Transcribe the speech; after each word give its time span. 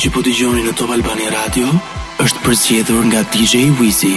që 0.00 0.08
po 0.14 0.22
dëgjoni 0.24 0.62
në 0.64 0.70
Top 0.80 0.94
Albani 0.94 1.26
Radio 1.28 1.68
është 2.24 2.44
përzgjedhur 2.46 3.04
nga 3.10 3.20
DJ 3.34 3.66
Wizi. 3.76 4.16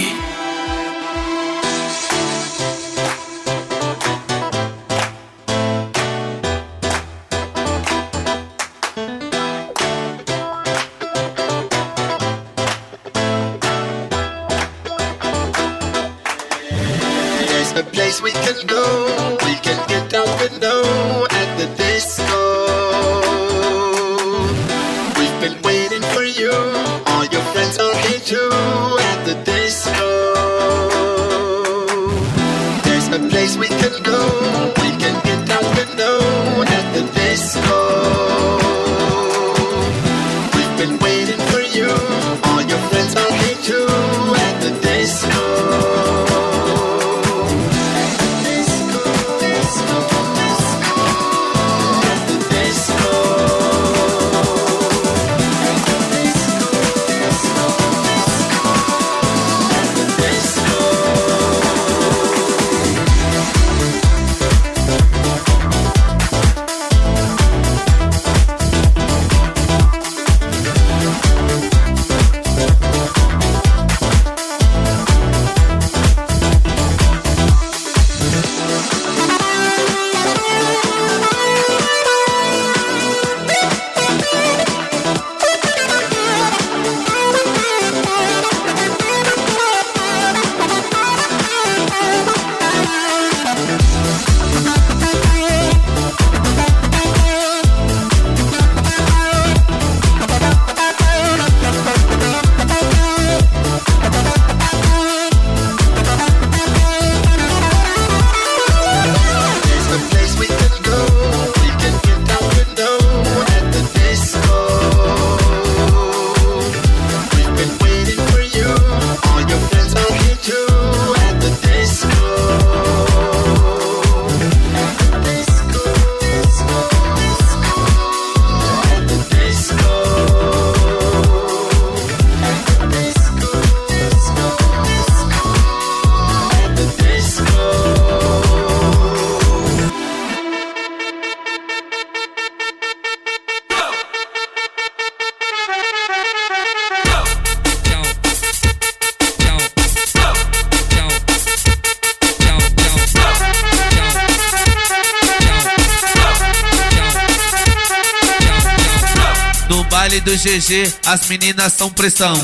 GG, 160.64 160.90
as 161.04 161.28
meninas 161.28 161.74
são 161.74 161.90
pressão. 161.90 162.34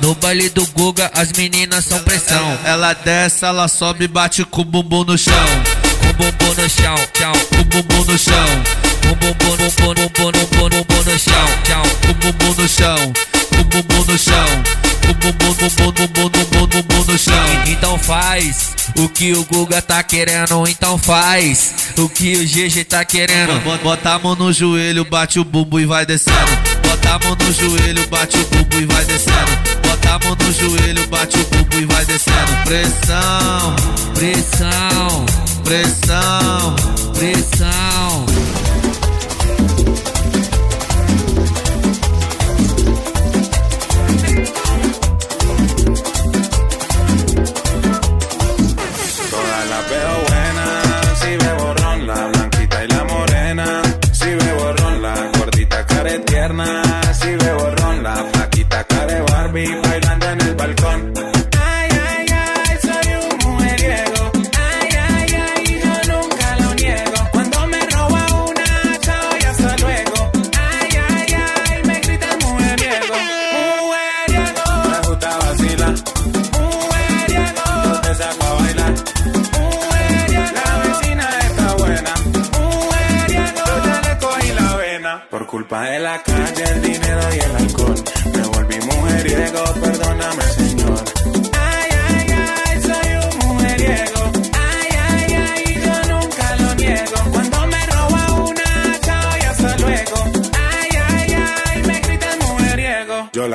No 0.00 0.14
baile 0.14 0.48
do 0.48 0.66
Guga, 0.68 1.10
as 1.14 1.30
meninas 1.32 1.84
são 1.84 1.98
pressão. 2.00 2.58
Ela 2.64 2.94
desce, 2.94 3.44
ela 3.44 3.68
sobe, 3.68 4.08
bate 4.08 4.44
com 4.44 4.62
o 4.62 4.64
bumbum 4.64 5.04
no 5.04 5.18
chão. 5.18 5.34
Com 6.00 6.08
o 6.08 6.12
bumbum 6.14 6.54
no 6.54 6.70
chão, 6.70 6.94
tchau, 7.12 7.32
com 7.50 7.60
o 7.60 7.64
bumbum 7.64 8.04
no 8.04 8.18
chão. 8.18 8.46
Com 9.02 9.10
o 9.10 9.14
bumbum, 9.16 9.56
bumbum, 9.56 9.94
bumbum, 9.94 10.32
bumbum, 10.32 10.68
bumbum 10.70 11.02
no 11.04 11.18
chão, 11.18 11.48
tchau, 11.64 11.82
com 12.00 12.10
o 12.10 12.14
bumbum 12.14 12.62
no 12.62 12.68
chão. 12.68 13.12
Com 13.50 13.60
o 13.60 13.64
bumbum 13.64 14.12
no 14.12 14.18
chão. 14.18 14.46
Bumbum, 15.06 15.32
bumbum 16.68 17.04
no 17.12 17.18
chão. 17.18 17.62
Então 17.66 17.98
faz 17.98 18.70
o 18.96 19.08
que 19.08 19.32
o 19.34 19.44
Guga 19.44 19.82
tá 19.82 20.02
querendo, 20.02 20.66
então 20.66 20.96
faz 20.96 21.74
o 21.98 22.08
que 22.08 22.36
o 22.36 22.46
GG 22.46 22.84
tá 22.84 23.04
querendo. 23.04 23.60
Bota 23.82 24.14
a 24.14 24.18
mão 24.18 24.34
no 24.34 24.50
joelho, 24.50 25.04
bate 25.04 25.38
o 25.38 25.44
bumbo 25.44 25.78
e 25.78 25.84
vai 25.84 26.06
descendo. 26.06 26.65
Bota 27.06 27.14
a 27.14 27.28
mão 27.28 27.36
no 27.38 27.52
joelho, 27.52 28.08
bate 28.08 28.36
o 28.36 28.44
bumbum 28.46 28.80
e 28.80 28.86
vai 28.86 29.04
descendo. 29.04 29.78
Bota 29.86 30.14
a 30.14 30.18
mão 30.18 30.36
no 30.36 30.52
joelho, 30.52 31.06
bate 31.06 31.38
o 31.38 31.44
bumbum 31.44 31.78
e 31.78 31.84
vai 31.86 32.04
descendo. 32.04 32.64
Pressão, 32.64 33.76
pressão, 34.14 35.26
pressão, 35.64 36.76
pressão. 37.14 38.25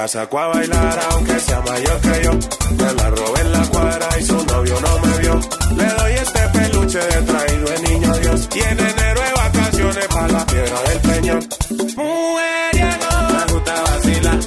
La 0.02 0.08
saco 0.08 0.40
a 0.40 0.48
bailar, 0.48 1.00
aunque 1.12 1.40
sea 1.40 1.62
mayor 1.62 2.02
que 2.02 2.24
yo. 2.24 2.32
Me 2.76 2.94
la 2.94 3.10
robé 3.12 3.42
en 3.42 3.52
la 3.52 3.62
cuadra 3.68 4.10
y 4.20 4.24
su 4.24 4.46
novio 4.46 4.76
no 4.82 5.00
me 5.00 5.18
vio. 5.20 5.40
Le 5.76 5.86
doy 5.86 6.14
este 6.14 6.40
peluche 6.50 6.98
de 6.98 7.22
traído 7.22 7.66
de 7.70 7.80
niño 7.88 8.14
Dios. 8.18 8.50
Y 8.56 8.60
en 8.62 8.80
enero 8.80 9.22
de 9.22 9.34
vacaciones 9.44 10.08
para 10.08 10.28
la 10.30 10.46
piedra 10.48 10.82
del 10.88 11.00
peñón. 11.02 11.50
Mujeriego, 11.98 13.10
me 13.32 13.54
gusta 13.54 13.74
vacilar. 13.84 14.40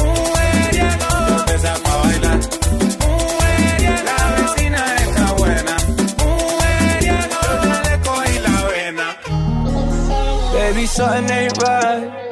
Mujeriego, 0.00 1.08
yo 1.28 1.44
te 1.46 1.58
saco 1.60 1.90
a 1.90 1.96
bailar. 2.04 2.40
Mujeriego, 3.00 4.02
la 4.04 4.18
vecina 4.36 4.96
está 4.96 5.32
buena. 5.32 5.76
Mujeriego, 6.20 7.38
yo 7.64 7.74
le 7.88 8.00
cogí 8.06 8.38
la 8.40 8.64
vena. 8.68 9.16
Baby, 10.52 10.86
something 10.86 11.30
ain't 11.30 11.56
right. 11.62 12.29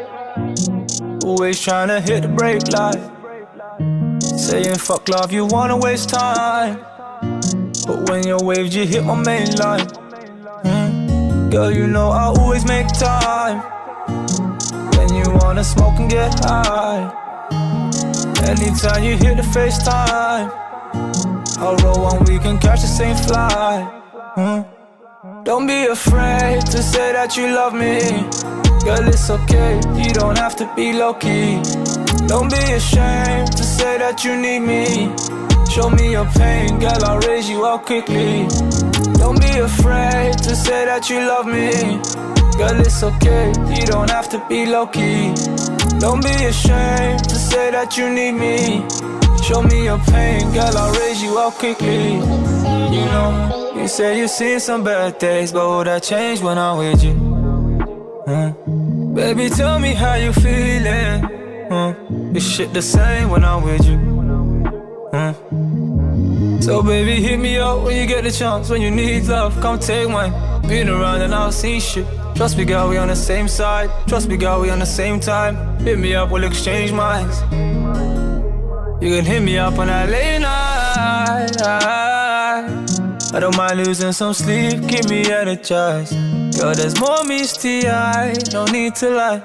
Always 1.38 1.62
trying 1.62 1.86
to 1.86 2.00
hit 2.00 2.22
the 2.22 2.28
brake 2.28 2.66
light. 2.72 2.98
Saying 4.20 4.74
fuck 4.74 5.08
love, 5.08 5.30
you 5.30 5.46
wanna 5.46 5.76
waste 5.76 6.08
time. 6.08 6.80
But 7.86 8.10
when 8.10 8.26
your 8.26 8.42
waves, 8.42 8.74
you 8.74 8.84
hit 8.84 9.04
my 9.04 9.14
main 9.14 9.54
line. 9.54 9.86
Mm. 10.64 11.52
Girl, 11.52 11.70
you 11.70 11.86
know 11.86 12.08
I 12.08 12.24
always 12.24 12.64
make 12.66 12.88
time. 12.88 13.60
When 14.96 15.14
you 15.14 15.30
wanna 15.40 15.62
smoke 15.62 16.00
and 16.00 16.10
get 16.10 16.34
high. 16.44 17.06
Anytime 18.42 19.04
you 19.04 19.16
hit 19.16 19.36
the 19.36 19.46
FaceTime. 19.54 20.50
I'll 21.58 21.76
roll 21.76 22.02
one, 22.02 22.24
we 22.24 22.40
can 22.40 22.58
catch 22.58 22.80
the 22.80 22.88
same 22.88 23.14
flight. 23.14 23.86
Mm. 24.34 24.66
Don't 25.44 25.68
be 25.68 25.86
afraid 25.86 26.66
to 26.66 26.82
say 26.82 27.12
that 27.12 27.36
you 27.36 27.46
love 27.54 27.74
me. 27.74 28.67
Girl, 28.88 29.06
it's 29.06 29.28
okay, 29.28 29.74
you 30.02 30.14
don't 30.14 30.38
have 30.38 30.56
to 30.56 30.64
be 30.74 30.94
low 30.94 31.12
key. 31.12 31.60
Don't 32.26 32.50
be 32.50 32.56
ashamed 32.72 33.52
to 33.52 33.62
say 33.62 33.98
that 33.98 34.24
you 34.24 34.34
need 34.34 34.60
me. 34.60 35.12
Show 35.70 35.90
me 35.90 36.12
your 36.12 36.24
pain, 36.24 36.78
girl, 36.78 37.04
I'll 37.04 37.18
raise 37.18 37.50
you 37.50 37.66
up 37.66 37.84
quickly. 37.84 38.48
Don't 39.20 39.38
be 39.38 39.58
afraid 39.58 40.38
to 40.38 40.56
say 40.56 40.86
that 40.86 41.10
you 41.10 41.18
love 41.20 41.44
me. 41.44 42.00
Girl, 42.56 42.80
it's 42.80 43.02
okay, 43.02 43.52
you 43.78 43.84
don't 43.84 44.08
have 44.08 44.30
to 44.30 44.42
be 44.48 44.64
low 44.64 44.86
key. 44.86 45.34
Don't 46.00 46.24
be 46.24 46.32
ashamed 46.48 47.28
to 47.28 47.36
say 47.36 47.70
that 47.70 47.94
you 47.98 48.08
need 48.08 48.32
me. 48.32 48.88
Show 49.44 49.60
me 49.64 49.84
your 49.84 49.98
pain, 49.98 50.50
girl, 50.54 50.74
I'll 50.78 50.94
raise 50.98 51.22
you 51.22 51.38
up 51.38 51.52
quickly. 51.56 52.14
You 52.14 53.04
know, 53.12 53.74
you 53.76 53.86
said 53.86 54.16
you've 54.16 54.30
seen 54.30 54.58
some 54.60 54.82
bad 54.82 55.18
days, 55.18 55.52
but 55.52 55.68
will 55.68 55.84
that 55.84 56.04
change 56.04 56.40
when 56.40 56.56
I'm 56.56 56.78
with 56.78 57.04
you? 57.04 57.27
Baby, 58.28 59.48
tell 59.48 59.78
me 59.78 59.94
how 59.94 60.14
you 60.16 60.34
feeling. 60.34 61.22
Hmm? 61.70 62.36
Is 62.36 62.46
shit 62.46 62.74
the 62.74 62.82
same 62.82 63.30
when 63.30 63.42
I'm 63.42 63.62
with 63.62 63.86
you? 63.86 63.96
So 66.60 66.82
baby, 66.82 67.22
hit 67.22 67.40
me 67.40 67.56
up 67.56 67.84
when 67.84 67.96
you 67.96 68.06
get 68.06 68.24
the 68.24 68.30
chance. 68.30 68.68
When 68.68 68.82
you 68.82 68.90
need 68.90 69.24
love, 69.24 69.58
come 69.62 69.78
take 69.78 70.10
mine. 70.10 70.32
Been 70.68 70.90
around 70.90 71.22
and 71.22 71.34
I've 71.34 71.54
seen 71.54 71.80
shit. 71.80 72.06
Trust 72.34 72.58
me, 72.58 72.66
girl, 72.66 72.90
we 72.90 72.98
on 72.98 73.08
the 73.08 73.16
same 73.16 73.48
side. 73.48 73.88
Trust 74.06 74.28
me, 74.28 74.36
girl, 74.36 74.60
we 74.60 74.68
on 74.68 74.80
the 74.80 74.84
same 74.84 75.20
time. 75.20 75.56
Hit 75.78 75.98
me 75.98 76.14
up, 76.14 76.30
we'll 76.30 76.44
exchange 76.44 76.92
minds. 76.92 77.40
You 79.00 79.08
can 79.14 79.24
hit 79.24 79.40
me 79.42 79.56
up 79.56 79.78
on 79.78 79.86
that 79.86 80.10
late 80.10 80.40
night. 80.40 81.62
I 83.32 83.40
don't 83.40 83.56
mind 83.56 83.78
losing 83.78 84.12
some 84.12 84.34
sleep, 84.34 84.86
keep 84.86 85.08
me 85.08 85.30
energized. 85.30 86.14
Girl, 86.58 86.74
there's 86.74 86.98
more 86.98 87.22
misty 87.22 87.88
eye, 87.88 88.34
no 88.52 88.64
need 88.64 88.96
to 88.96 89.10
lie. 89.10 89.40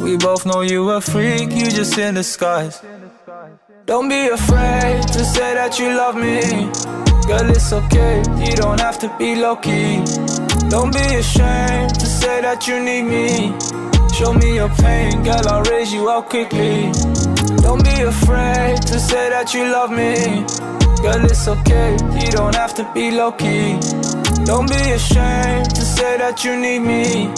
We 0.00 0.16
both 0.16 0.46
know 0.46 0.62
you 0.62 0.88
a 0.88 0.98
freak, 0.98 1.52
you 1.52 1.70
just 1.70 1.98
in 1.98 2.14
disguise. 2.14 2.80
Don't 3.84 4.08
be 4.08 4.28
afraid 4.28 5.02
to 5.08 5.22
say 5.22 5.52
that 5.52 5.78
you 5.78 5.94
love 5.94 6.16
me. 6.16 6.40
Girl, 7.28 7.50
it's 7.50 7.70
okay, 7.74 8.22
you 8.42 8.56
don't 8.56 8.80
have 8.80 8.98
to 9.00 9.14
be 9.18 9.36
low 9.36 9.56
key. 9.56 10.02
Don't 10.70 10.94
be 10.94 11.06
ashamed 11.16 12.00
to 12.00 12.06
say 12.06 12.40
that 12.40 12.66
you 12.66 12.82
need 12.82 13.02
me. 13.02 13.52
Show 14.16 14.32
me 14.32 14.54
your 14.54 14.70
pain, 14.70 15.22
girl, 15.22 15.46
I'll 15.46 15.62
raise 15.64 15.92
you 15.92 16.08
up 16.08 16.30
quickly. 16.30 16.90
Don't 17.60 17.84
be 17.84 18.00
afraid 18.00 18.80
to 18.88 18.98
say 18.98 19.28
that 19.28 19.52
you 19.52 19.64
love 19.64 19.90
me. 19.90 20.46
Girl, 21.02 21.22
it's 21.22 21.46
okay, 21.48 21.92
you 22.18 22.30
don't 22.32 22.54
have 22.54 22.72
to 22.76 22.90
be 22.94 23.10
low 23.10 23.32
key. 23.32 23.78
Don't 24.50 24.68
be 24.68 24.90
ashamed 24.98 25.70
to 25.76 25.82
say 25.82 26.18
that 26.18 26.44
you 26.44 26.56
need 26.56 26.80
me. 26.80 27.30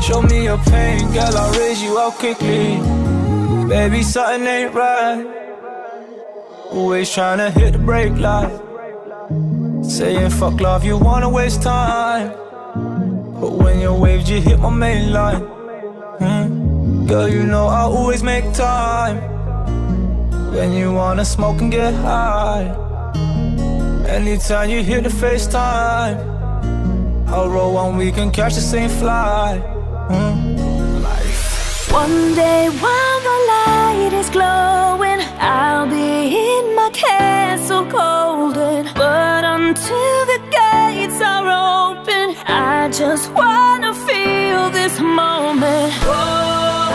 Show 0.00 0.22
me 0.22 0.44
your 0.44 0.58
pain, 0.58 1.12
girl, 1.12 1.36
I'll 1.36 1.58
raise 1.58 1.82
you 1.82 1.98
up 1.98 2.14
quickly. 2.14 2.78
Baby, 3.68 4.04
something 4.04 4.46
ain't 4.46 4.72
right. 4.72 5.26
Always 6.70 7.12
trying 7.12 7.38
to 7.38 7.50
hit 7.50 7.72
the 7.72 7.80
brake 7.80 8.16
light. 8.16 8.54
Saying 9.84 10.30
fuck 10.30 10.60
love, 10.60 10.84
you 10.84 10.96
wanna 10.96 11.28
waste 11.28 11.62
time. 11.62 12.28
But 13.40 13.52
when 13.62 13.80
your 13.80 13.98
waves, 13.98 14.30
you 14.30 14.40
hit 14.40 14.60
my 14.60 14.70
main 14.70 15.12
line. 15.12 15.42
Hmm? 16.22 17.06
Girl, 17.08 17.28
you 17.28 17.42
know 17.42 17.66
I 17.66 17.80
always 17.80 18.22
make 18.22 18.46
time. 18.52 19.16
When 20.54 20.72
you 20.72 20.92
wanna 20.92 21.24
smoke 21.24 21.60
and 21.60 21.72
get 21.72 21.92
high. 21.92 22.70
Anytime 24.06 24.70
you 24.70 24.84
hit 24.84 25.02
the 25.02 25.10
FaceTime. 25.10 26.31
I'll 27.32 27.48
roll 27.48 27.72
one, 27.72 27.96
we 27.96 28.12
can 28.12 28.30
catch 28.30 28.54
the 28.56 28.60
same 28.60 28.90
flight. 28.90 29.60
Hmm? 30.10 30.52
One 31.90 32.34
day 32.34 32.68
while 32.68 33.20
the 33.28 33.38
light 33.52 34.12
is 34.12 34.28
glowing, 34.30 35.20
I'll 35.38 35.88
be 35.88 36.12
in 36.50 36.74
my 36.74 36.90
castle 36.92 37.84
golden. 37.84 38.84
But 38.94 39.44
until 39.44 40.18
the 40.32 40.40
gates 40.58 41.20
are 41.22 41.48
open, 41.48 42.36
I 42.46 42.90
just 42.92 43.30
wanna 43.32 43.92
feel 44.08 44.70
this 44.70 45.00
moment. 45.00 45.92
Oh, 46.04 46.92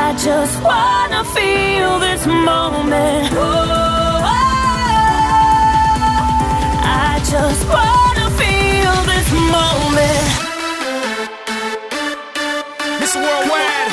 I 0.00 0.14
just 0.28 0.56
wanna 0.62 1.22
feel 1.36 1.98
this 2.00 2.26
moment. 2.26 3.28
Oh, 3.32 3.75
just 7.38 7.64
wanna 7.68 8.26
feel 8.40 8.94
this 9.12 9.28
moment. 9.56 10.26
Miss 13.00 13.14
Worldwide, 13.24 13.92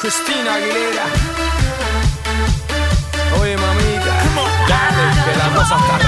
Christina 0.00 0.50
Aguilera. 0.56 1.06
Oye, 3.40 3.56
mamita, 3.64 4.14
dale, 4.70 5.04
que 5.24 5.32
la 5.42 5.48
cosa 5.56 5.74
está 5.82 6.07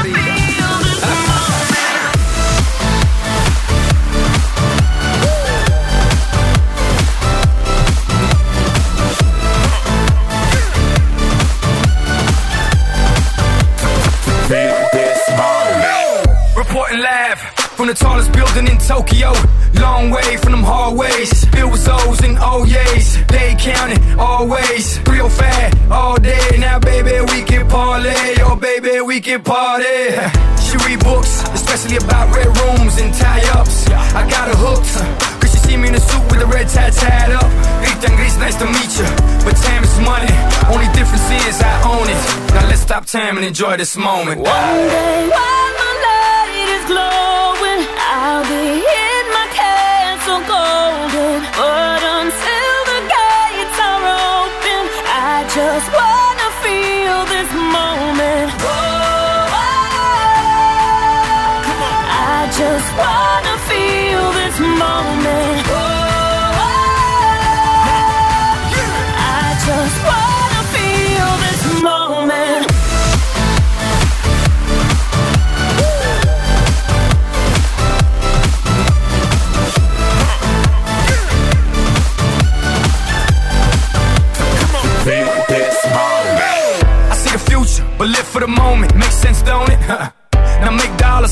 the 17.91 18.05
tallest 18.05 18.31
building 18.33 18.69
in 18.69 18.79
Tokyo. 18.79 19.33
Long 19.83 20.11
way 20.11 20.37
from 20.37 20.53
them 20.53 20.63
hallways. 20.63 21.45
Filled 21.51 21.73
with 21.73 21.89
O's 21.89 22.23
and 22.23 22.39
oh 22.39 22.63
O's. 22.63 23.19
They 23.27 23.57
counting 23.59 23.99
always. 24.15 25.01
Real 25.11 25.29
fat 25.29 25.75
all 25.91 26.15
day. 26.15 26.57
Now, 26.59 26.79
baby, 26.79 27.19
we 27.33 27.43
can 27.43 27.67
parlay. 27.69 28.39
Oh, 28.47 28.55
baby, 28.55 29.01
we 29.01 29.21
can 29.21 29.43
party. 29.43 30.15
She 30.63 30.79
read 30.87 31.01
books, 31.03 31.43
especially 31.51 31.97
about 31.97 32.31
red 32.31 32.47
rooms 32.63 32.95
and 33.03 33.13
tie 33.13 33.43
ups. 33.59 33.89
I 33.91 34.23
got 34.31 34.47
her 34.47 34.59
hooked. 34.67 34.95
Cause 35.41 35.51
she 35.51 35.59
see 35.59 35.77
me 35.77 35.89
in 35.89 35.95
a 35.97 36.01
suit 36.01 36.23
with 36.31 36.43
a 36.43 36.47
red 36.47 36.69
tie 36.69 36.91
tied 36.91 37.33
up. 37.33 37.51
Christian 37.83 38.15
Grey, 38.15 38.31
nice 38.39 38.55
to 38.63 38.67
meet 38.71 38.93
you. 39.03 39.11
But 39.43 39.59
time 39.67 39.83
is 39.83 39.99
money. 39.99 40.31
Only 40.71 40.87
difference 40.95 41.27
is 41.43 41.59
I 41.59 41.75
own 41.91 42.07
it. 42.07 42.21
Now 42.55 42.69
let's 42.71 42.83
stop 42.83 43.07
time 43.07 43.37
and 43.37 43.45
enjoy 43.45 43.77
this 43.79 43.97
moment. 43.97 44.43
One 44.43 44.77
day 44.95 45.27
is 45.27 45.90
glowing, 46.91 47.83
I'll 48.19 48.43
be 48.51 48.83
in 48.83 49.25
my 49.37 49.47
castle 49.55 50.43
golden. 50.51 51.39
But 51.57 51.90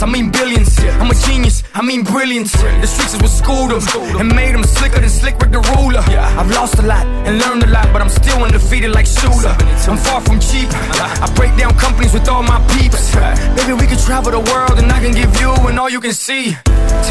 mean 0.08 0.30
billions. 0.30 0.78
I'm 1.00 1.10
a 1.10 1.14
genius, 1.14 1.62
I 1.74 1.82
mean 1.82 2.02
brilliance. 2.02 2.52
The 2.52 2.86
streets 2.86 3.14
is 3.14 3.20
what 3.20 3.30
schooled 3.30 3.70
them 3.70 3.82
and 4.20 4.34
made 4.34 4.54
them 4.54 4.64
slicker 4.64 5.00
than 5.00 5.10
slick 5.10 5.38
with 5.38 5.52
the 5.52 5.60
ruler. 5.76 6.00
I've 6.00 6.50
lost 6.50 6.78
a 6.78 6.82
lot 6.82 7.06
and 7.26 7.38
learned 7.38 7.62
a 7.64 7.66
lot, 7.68 7.92
but 7.92 8.00
I'm 8.02 8.08
still 8.08 8.42
undefeated 8.42 8.92
like 8.92 9.06
Shula. 9.06 9.52
I'm 9.88 9.96
far 9.96 10.20
from 10.20 10.40
cheap. 10.40 10.68
I 10.72 11.30
break 11.34 11.56
down 11.56 11.72
companies 11.74 12.12
with 12.12 12.28
all 12.28 12.42
my 12.42 12.58
peeps. 12.74 13.14
Maybe 13.56 13.72
we 13.72 13.86
can 13.86 13.98
travel 13.98 14.32
the 14.32 14.40
world 14.40 14.78
and 14.78 14.90
I 14.90 15.00
can 15.00 15.12
give 15.12 15.32
you 15.40 15.52
and 15.68 15.78
all 15.78 15.90
you 15.90 16.00
can 16.00 16.12
see. 16.12 16.56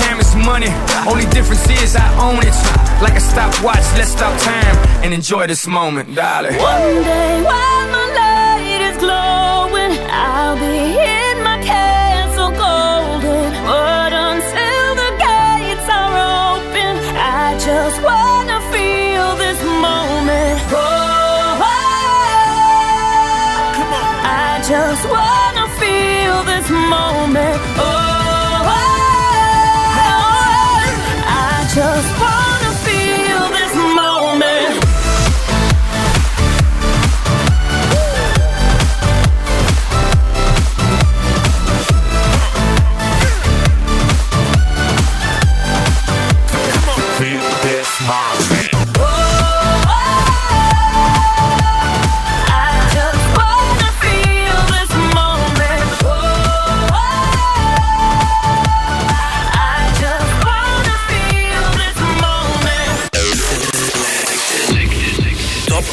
Time 0.01 0.19
is 0.19 0.35
money, 0.35 0.71
only 1.07 1.25
difference 1.27 1.67
is 1.69 1.95
I 1.95 2.07
own 2.19 2.39
it. 2.39 2.55
Like 3.01 3.15
a 3.15 3.21
stopwatch, 3.21 3.85
let's 3.97 4.11
stop 4.11 4.37
time 4.41 4.75
and 5.03 5.13
enjoy 5.13 5.47
this 5.47 5.65
moment, 5.67 6.13
darling. 6.15 6.57
One 6.57 7.03
day 7.03 7.41
while 7.43 7.87
my 7.87 8.06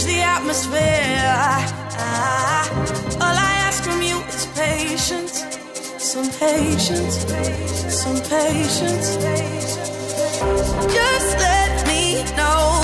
Change 0.00 0.14
the 0.14 0.22
atmosphere. 0.22 0.78
All 3.20 3.36
I 3.36 3.52
ask 3.66 3.82
from 3.82 4.02
you 4.02 4.18
is 4.28 4.46
patience, 4.56 5.44
some 5.98 6.30
patience, 6.38 7.16
some 7.88 8.16
patience. 8.16 9.16
Just 10.94 11.38
let 11.38 11.86
me 11.86 12.22
know. 12.36 12.82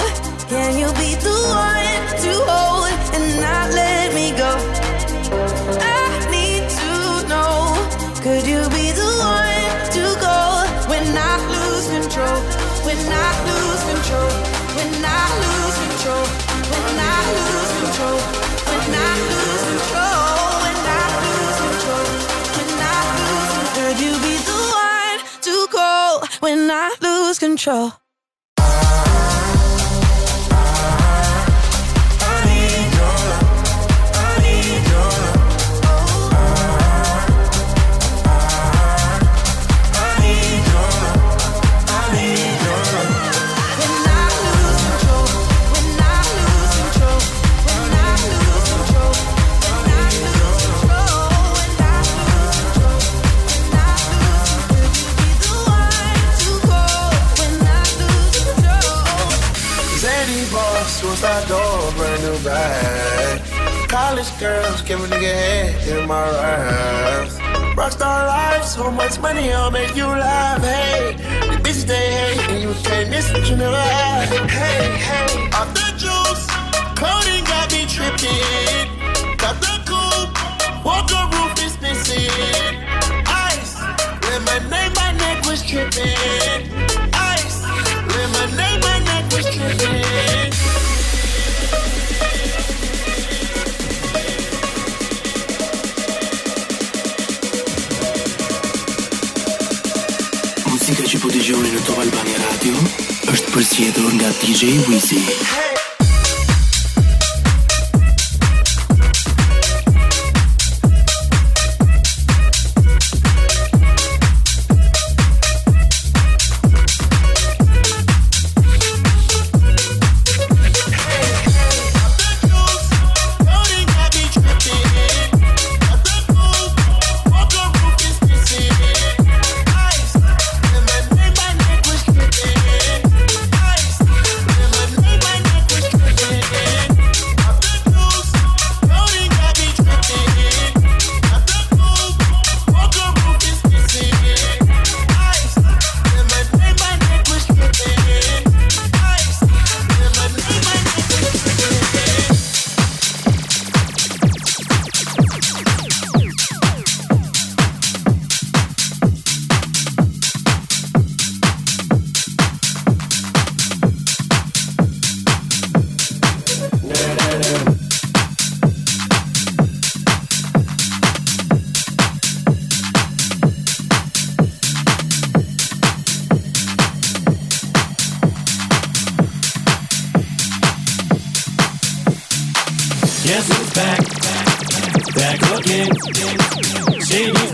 Can 0.49 0.79
you 0.79 0.89
be 0.95 1.15
the 1.17 1.37
one 1.49 2.05
to 2.23 2.33
hold 2.49 3.15
and 3.15 3.41
not 3.41 3.71
let 3.75 3.96
control? 27.39 27.93
College 64.09 64.39
girls 64.39 64.83
give 64.83 65.01
a 65.03 65.07
nigga 65.09 65.33
head 65.35 65.99
in 65.99 66.07
my 66.07 66.23
raps. 66.31 67.35
Rockstar 67.75 68.25
life, 68.29 68.65
so 68.65 68.89
much 68.89 69.19
money, 69.19 69.53
I'll 69.53 69.73
make 69.73 69.97
you 69.97 70.07
laugh. 70.07 70.63
Hey, 70.63 71.17
the 71.51 71.57
bitch 71.65 71.83
they 71.91 72.13
hate, 72.13 72.51
and 72.53 72.63
you 72.63 72.73
can't 72.85 73.11
miss 73.11 73.33
what 73.33 73.51
you 73.51 73.57
never 73.57 73.77
had. 73.77 74.29
Hey, 74.49 74.97
hey, 75.09 75.51
off 75.59 75.75
the 75.75 75.89
juice, 76.03 76.47
clothing 76.95 77.43
got 77.51 77.67
me 77.73 77.83
tripping. 77.95 78.87
Got 79.43 79.57
the 79.65 79.75
coupe, 79.89 80.85
walker 80.85 81.16
përzgjedhur 103.77 104.13
nga 104.17 104.29
DJ 104.41 104.81
Wizzy. 104.89 105.21
Guess 105.21 105.86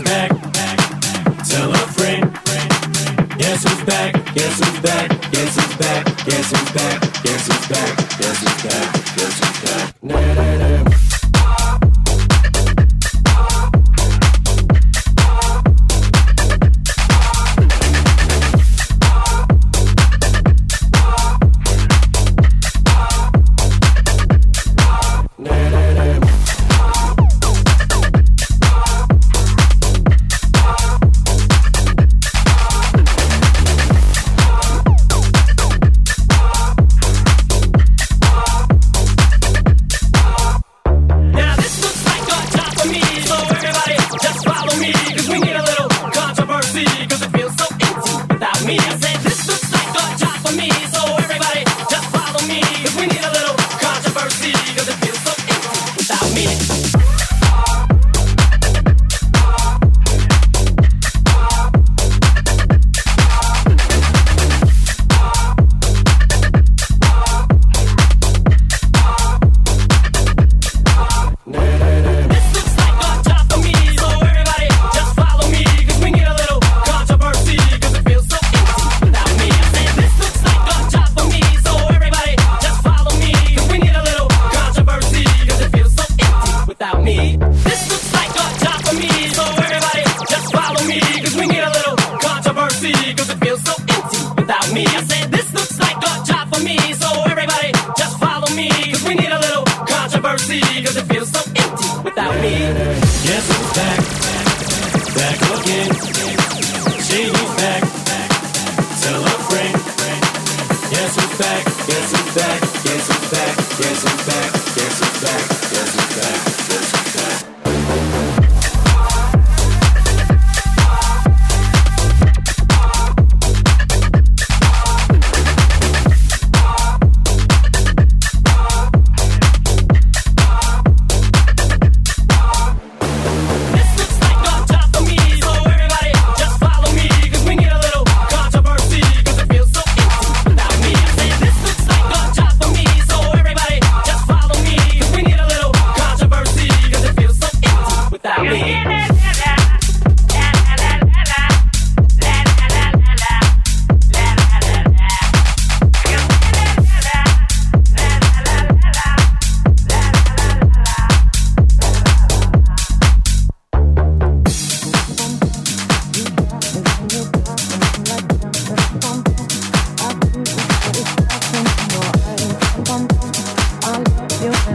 Back 0.03 0.29
back. 0.53 0.77
Tell 1.47 1.71
a 1.71 1.77
friend. 1.77 2.33
Guess 3.37 3.63
who's 3.63 3.83
back? 3.85 4.13
Guess 4.33 4.59
who's 4.59 4.79
back? 4.81 5.09
Guess 5.31 5.55
who's 5.55 5.77
back? 5.77 6.05
Guess 6.25 6.51
who's 6.51 6.71
back? 6.71 7.23
Guess 7.23 7.47
who's 7.47 7.67
back? 7.67 7.97
Guess 8.19 8.39
who's 8.39 8.63
back? 8.63 9.02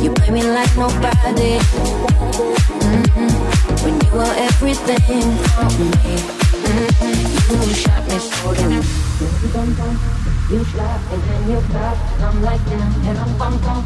You 0.00 0.12
play 0.14 0.30
me 0.30 0.42
like 0.42 0.76
nobody. 0.76 1.58
Mm-hmm. 1.58 3.30
When 3.82 3.94
you 4.00 4.10
were 4.14 4.34
everything 4.46 5.26
for 5.52 5.66
me, 5.74 5.90
mm-hmm. 6.62 7.62
you 7.66 7.74
shot 7.74 8.06
me 8.06 8.18
so 8.18 8.54
damn. 8.54 8.84
You 10.48 10.64
shot 10.64 11.00
and 11.12 11.22
then 11.22 11.50
you 11.50 11.60
popped, 11.72 11.98
and 12.14 12.24
I'm 12.24 12.42
like 12.42 12.64
damn, 12.66 12.92
and 13.08 13.18
I'm 13.18 13.38
bum 13.38 13.58
bum. 13.58 13.84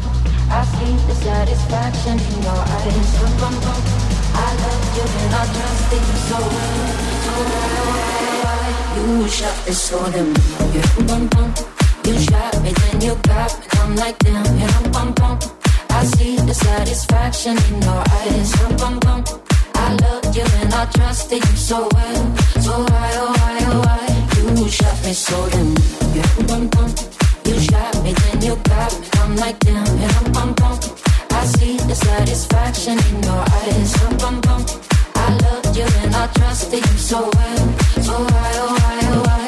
I 0.49 0.63
see 0.77 0.93
the 1.07 1.15
satisfaction 1.15 2.19
in 2.19 2.43
your 2.43 2.61
eyes, 2.61 3.09
I'm 3.17 3.33
bum 3.41 3.55
bum. 3.65 3.81
I 4.35 4.53
love 4.61 4.85
you 4.93 5.05
and 5.17 5.33
I 5.33 5.43
trust 5.49 5.93
in 5.93 6.03
you 6.09 6.17
so 6.29 6.37
well, 6.37 6.93
so 7.25 7.33
well. 7.49 8.69
You 8.95 9.27
shot 9.27 9.57
me 9.65 9.73
so 9.73 9.97
damn, 10.11 10.29
you 10.73 10.83
bum 11.07 11.23
bum. 11.27 11.49
You 12.05 12.15
shot 12.19 12.53
me, 12.61 12.71
then 12.71 13.01
you 13.01 13.15
got 13.23 13.49
me, 13.59 13.65
I'm 13.81 13.95
like 13.95 14.17
damn, 14.19 14.45
and 14.45 14.71
I'm 14.71 14.91
bum 14.91 15.13
bum. 15.13 15.62
I 15.95 16.05
see 16.05 16.35
the 16.37 16.53
satisfaction 16.53 17.57
in 17.69 17.81
your 17.81 18.03
eyes. 18.19 18.51
I 19.75 19.95
loved 20.01 20.35
you 20.35 20.43
and 20.61 20.73
I 20.73 20.85
trusted 20.85 21.43
you 21.49 21.57
so 21.57 21.87
well. 21.93 22.37
So 22.65 22.73
why, 22.89 23.09
oh, 23.23 23.33
why, 23.37 23.57
oh, 23.71 23.79
why? 23.85 24.05
You 24.59 24.69
shot 24.69 24.97
me 25.05 25.13
so 25.13 25.49
damn. 25.49 25.75
You 27.45 27.59
shot 27.59 28.03
me, 28.03 28.13
then 28.13 28.41
you 28.41 28.55
got 28.63 28.99
me. 28.99 29.07
I'm 29.21 29.35
like, 29.37 29.59
damn. 29.59 29.85
I 31.31 31.45
see 31.57 31.77
the 31.77 31.95
satisfaction 31.95 32.97
in 33.09 33.23
your 33.23 33.43
eyes. 33.61 33.93
I 35.15 35.37
loved 35.43 35.77
you 35.77 35.85
and 36.03 36.15
I 36.15 36.27
trusted 36.27 36.85
you 36.85 36.97
so 36.97 37.19
well. 37.35 37.57
So 38.01 38.13
why, 38.13 38.51
oh, 38.55 38.77
why, 38.79 38.99
oh, 39.03 39.23
why? 39.25 39.42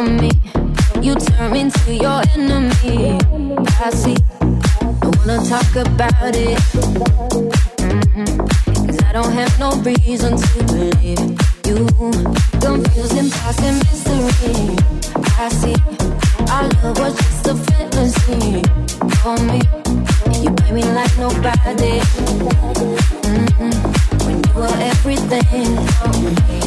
for 0.00 0.10
me. 0.10 0.30
You 1.02 1.14
turn 1.14 1.56
into 1.56 1.94
your 1.94 2.22
enemy. 2.34 3.18
I 3.86 3.90
see. 3.90 4.16
I 4.40 5.08
wanna 5.16 5.38
talk 5.44 5.72
about 5.76 6.34
it. 6.36 6.58
Mm-hmm. 7.84 8.86
Cause 8.86 9.00
I 9.04 9.12
don't 9.12 9.32
have 9.32 9.58
no 9.58 9.70
reason 9.82 10.36
to 10.36 10.64
believe 10.70 11.20
you. 11.66 11.86
Confusing 12.64 13.30
past 13.30 13.60
and 13.68 13.78
mystery. 13.84 14.76
I 15.38 15.48
see. 15.60 15.76
Our 16.54 16.68
love 16.82 16.98
was 16.98 17.14
just 17.16 17.46
a 17.48 17.54
fantasy 17.68 18.62
for 19.20 19.36
me. 19.48 19.60
You 20.42 20.50
play 20.54 20.72
me 20.72 20.84
like 20.98 21.14
nobody. 21.18 22.00
Mm-hmm. 23.28 23.72
When 24.24 24.36
you 24.44 24.52
were 24.54 24.76
everything 24.92 25.70
for 25.96 26.12
me. 26.20 26.60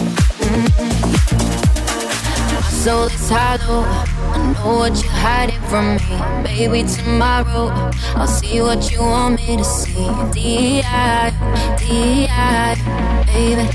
Mm-hmm 0.44 1.33
soul 2.84 3.06
is 3.06 3.30
hollow. 3.30 3.86
I 3.88 4.52
know 4.52 4.80
what 4.80 5.02
you're 5.02 5.20
hiding 5.24 5.62
from 5.72 5.96
me. 5.96 6.16
Baby, 6.44 6.84
tomorrow 6.84 7.72
I'll 8.20 8.28
see 8.28 8.62
what 8.62 8.92
you 8.92 9.00
want 9.00 9.40
me 9.40 9.56
to 9.56 9.64
see. 9.64 10.04
D.I. 10.34 11.32
D.I. 11.80 12.76
Baby, 13.32 13.66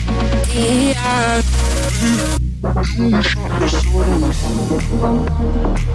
D.I. 0.44 1.42
You 2.98 3.22
shot 3.22 3.52
me, 3.60 3.68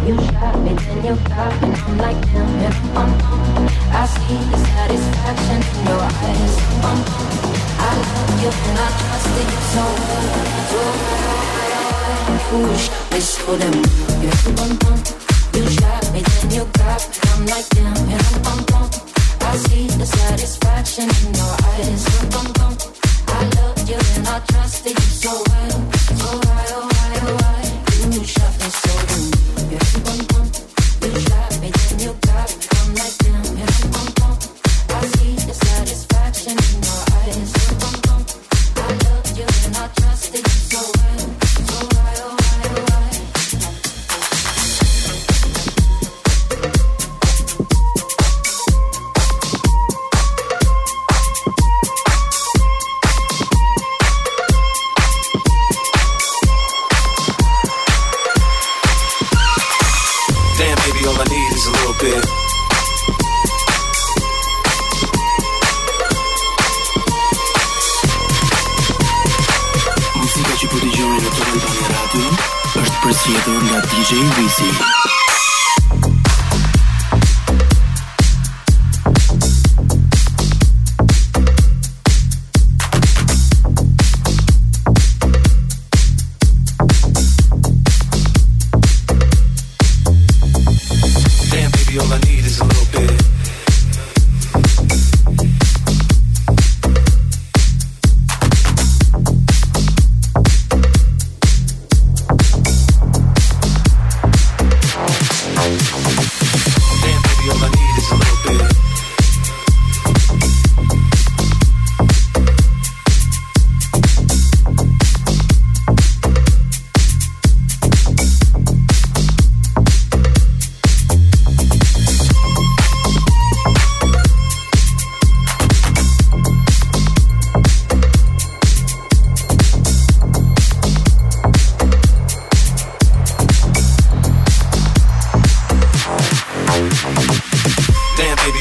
You 0.07 0.15
shot 0.25 0.55
me, 0.63 0.73
then 0.73 0.97
you 1.05 1.15
got 1.29 1.53
me. 1.61 1.69
I'm 1.69 1.97
like 1.99 2.19
damn. 2.25 2.49
and 2.65 2.75
I'm, 2.97 3.11
I 3.93 4.09
see 4.09 4.41
the 4.49 4.57
satisfaction 4.57 5.59
in 5.61 5.85
your 5.85 6.01
eyes. 6.01 6.53
I'm, 6.81 6.99
I 7.77 7.93
love 8.01 8.33
you, 8.41 8.49
and 8.69 8.79
I 8.79 8.89
trusted 9.01 9.49
you 9.53 9.61
so, 9.69 9.85
so 10.71 11.42
push, 12.49 12.89
wish 13.11 13.31
for 13.43 13.55
them. 13.57 13.75
You 14.21 14.29
have 14.29 14.43
to 14.43 14.51
bump, 14.53 14.79
bump. 14.83 15.03
You 15.55 15.63
shot 15.69 16.03
me, 16.13 16.21
then 16.21 16.51
you 16.51 16.65
got 16.79 17.01
me. 17.09 17.17
I'm 17.31 17.45
like 17.45 17.67
damn, 17.69 17.97
and 18.13 18.21
I'm 18.29 18.41
bump, 18.43 18.71
bump. 18.71 18.93
I 19.41 19.55
see 19.57 19.87
the 19.87 20.05
satisfaction 20.05 21.07
in 21.09 21.33
your 21.33 21.53
eyes. 21.71 22.03
I'm 22.19 22.29
bump, 22.29 22.51
bump. 22.59 22.79
I 23.27 23.43
loved 23.57 23.89
you 23.89 23.99
and 24.15 24.27
I 24.27 24.39
trusted 24.51 24.95
you 24.97 25.11
so 25.23 25.31
well, 25.49 25.77
so 26.19 26.29
why, 26.45 26.65
oh 26.77 26.87
why, 26.93 27.11
oh 27.27 27.35
why? 27.41 27.61
You 28.15 28.23
shot 28.23 28.53
me 28.61 28.69
so 28.81 28.93
dumb. 29.09 29.71
You 29.71 29.77
have 29.77 29.93
to 29.93 29.99
bump, 30.01 30.33
bump. 30.33 30.62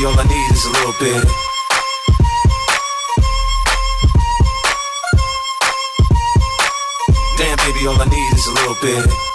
Baby, 0.03 0.15
all 0.15 0.19
I 0.19 0.25
need 0.25 0.51
is 0.51 0.65
a 0.65 0.71
little 0.71 0.95
bit. 0.99 1.25
Damn, 7.39 7.57
baby, 7.59 7.87
all 7.87 8.01
I 8.01 8.07
need 8.07 8.33
is 8.35 8.47
a 8.49 8.53
little 8.53 8.75
bit. 8.83 9.32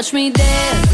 watch 0.00 0.14
me 0.14 0.30
dance. 0.30 0.89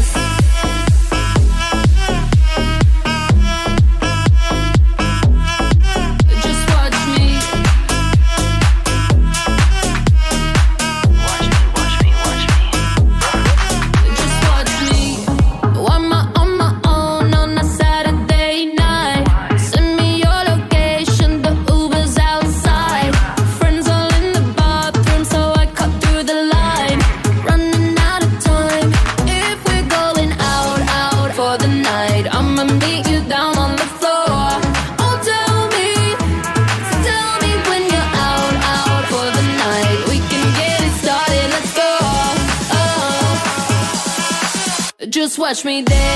Watch 45.47 45.63
me 45.63 45.81
dance. 45.81 46.06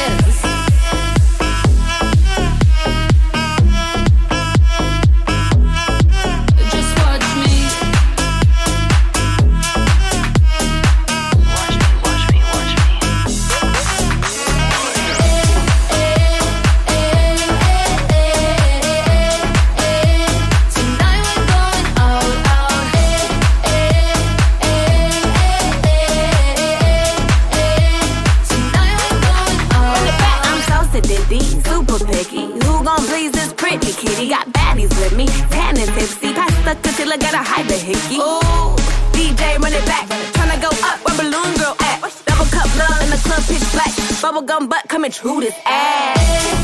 Pretty 33.78 33.94
kitty? 33.94 34.30
Got 34.30 34.48
baddies 34.48 34.90
with 35.00 35.16
me, 35.16 35.28
tan 35.50 35.78
and 35.78 35.90
tipsy. 35.94 36.34
Pass 36.34 36.54
the 36.66 36.76
concealer, 36.82 37.18
gotta 37.18 37.38
hide 37.38 37.68
the 37.68 37.76
hickey. 37.76 38.18
Ooh, 38.18 38.76
DJ 39.16 39.58
run 39.60 39.74
it 39.74 39.86
back, 39.86 40.08
tryna 40.34 40.62
go 40.62 40.70
up 40.88 41.00
where 41.06 41.18
balloon 41.18 41.56
girl 41.58 41.76
at. 41.80 42.02
Double 42.26 42.46
cup 42.46 42.70
love 42.78 43.02
in 43.04 43.10
the 43.10 43.18
club, 43.24 43.44
pitch 43.48 43.72
black. 43.72 43.92
Bubblegum 44.22 44.70
butt 44.70 44.88
coming 44.88 45.12
true 45.12 45.40
this 45.40 45.56
ass. 45.66 46.61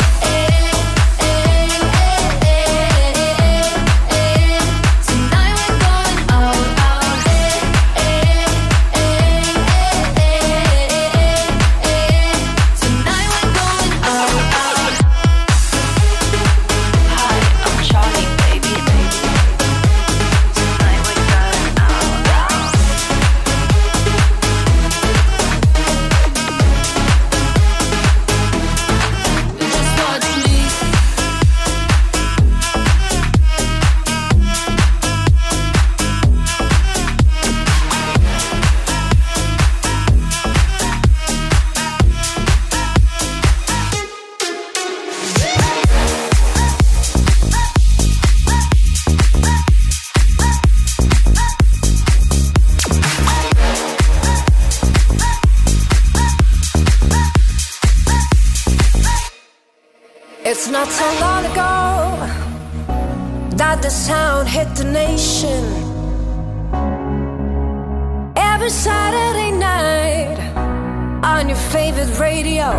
private 71.97 72.19
radio. 72.19 72.69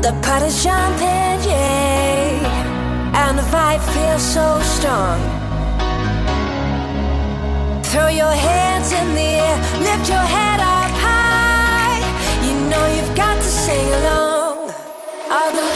The 0.00 0.12
party's 0.22 0.62
jumping, 0.62 1.38
yeah, 1.50 3.26
and 3.26 3.38
the 3.38 3.42
vibe 3.42 3.82
feels 3.92 4.22
so 4.22 4.60
strong. 4.62 5.18
Throw 7.84 8.08
your 8.08 8.32
hands 8.32 8.92
in 8.92 9.14
the 9.14 9.30
air, 9.46 9.56
lift 9.80 10.08
your 10.08 10.26
head 10.36 10.60
up 10.60 10.92
high. 11.06 11.98
You 12.46 12.54
know 12.70 12.84
you've 12.94 13.16
got 13.16 13.36
to 13.36 13.50
sing 13.64 13.88
along. 14.00 14.70
All 15.28 15.50
the 15.50 15.71